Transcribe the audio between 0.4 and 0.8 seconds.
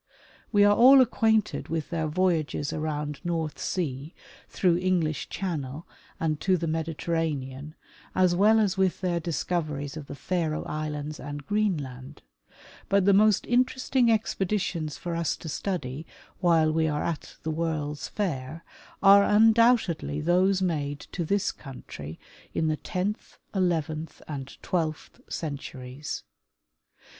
We are